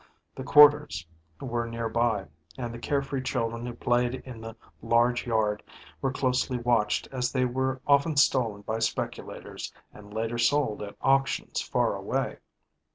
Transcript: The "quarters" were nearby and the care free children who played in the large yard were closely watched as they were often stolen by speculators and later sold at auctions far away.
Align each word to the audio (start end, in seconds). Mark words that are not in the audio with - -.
The 0.33 0.43
"quarters" 0.43 1.05
were 1.39 1.67
nearby 1.67 2.25
and 2.57 2.73
the 2.73 2.79
care 2.79 3.03
free 3.03 3.21
children 3.21 3.67
who 3.67 3.73
played 3.75 4.15
in 4.15 4.41
the 4.41 4.55
large 4.81 5.27
yard 5.27 5.61
were 6.01 6.11
closely 6.11 6.57
watched 6.57 7.07
as 7.11 7.31
they 7.31 7.45
were 7.45 7.81
often 7.85 8.17
stolen 8.17 8.61
by 8.63 8.79
speculators 8.79 9.71
and 9.93 10.11
later 10.11 10.39
sold 10.39 10.81
at 10.81 10.95
auctions 11.01 11.61
far 11.61 11.93
away. 11.95 12.39